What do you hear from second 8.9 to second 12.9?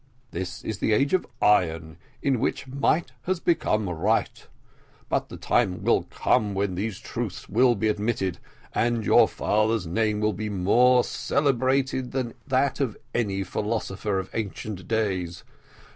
your father's name will be more celebrated than that